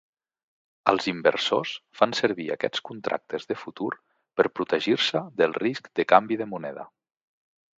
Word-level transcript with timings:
Els 0.91 1.07
inversors 1.11 1.73
fan 1.99 2.15
servir 2.19 2.47
aquests 2.55 2.83
contractes 2.91 3.45
de 3.51 3.59
futurs 3.65 4.01
per 4.41 4.47
protegir-se 4.61 5.23
del 5.43 5.55
risc 5.63 5.91
de 6.01 6.07
canvi 6.15 6.41
de 6.43 6.49
moneda. 6.57 6.89